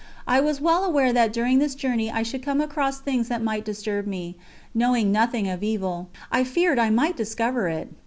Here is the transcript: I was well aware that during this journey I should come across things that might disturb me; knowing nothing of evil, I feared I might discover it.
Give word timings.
I 0.25 0.39
was 0.41 0.59
well 0.59 0.83
aware 0.83 1.13
that 1.13 1.31
during 1.31 1.59
this 1.59 1.75
journey 1.75 2.09
I 2.09 2.23
should 2.23 2.41
come 2.41 2.59
across 2.59 2.99
things 2.99 3.27
that 3.27 3.39
might 3.43 3.63
disturb 3.63 4.07
me; 4.07 4.35
knowing 4.73 5.11
nothing 5.11 5.47
of 5.47 5.61
evil, 5.61 6.09
I 6.31 6.43
feared 6.43 6.79
I 6.79 6.89
might 6.89 7.15
discover 7.15 7.67
it. 7.67 7.87